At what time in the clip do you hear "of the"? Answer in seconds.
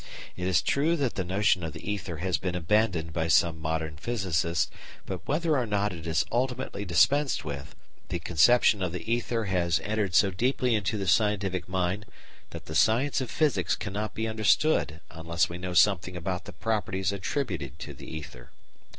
1.63-1.91, 8.81-9.13